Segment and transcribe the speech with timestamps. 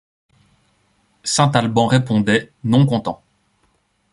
[1.23, 3.21] Saint-Albans répondait:— Non content.